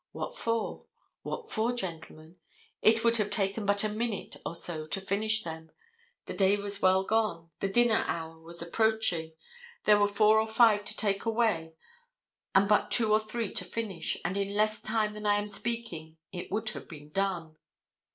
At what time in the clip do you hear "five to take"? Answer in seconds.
10.47-11.25